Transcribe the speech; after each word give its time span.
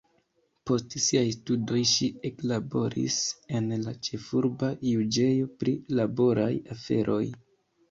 Post 0.69 0.93
siaj 1.07 1.25
studoj 1.35 1.81
ŝi 1.91 2.07
eklaboris 2.29 3.19
en 3.59 3.69
la 3.85 3.95
ĉefurba 4.09 4.73
juĝejo 4.95 5.53
pri 5.63 5.77
laboraj 6.01 6.51
aferoj. 6.79 7.23